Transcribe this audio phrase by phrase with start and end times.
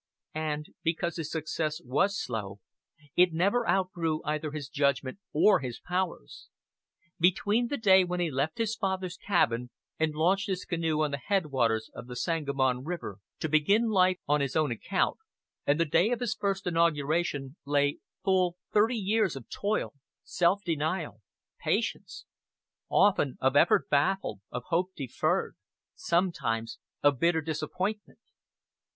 [0.33, 2.59] And, because his success was slow,
[3.15, 6.49] it never outgrew either his judgment or his powers.
[7.19, 9.69] Between the day when he left his father's cabin
[9.99, 14.41] and launched his canoe on the headwaters of the Sangamon River to begin life on
[14.41, 15.17] his own account,
[15.67, 19.93] and the day of his first inauguration, lay full thirty years of toil,
[20.23, 21.21] self denial,
[21.59, 22.25] patience;
[22.89, 25.55] often of effort baffled, of hope deferred;
[25.93, 28.17] sometimes of bitter disappointment.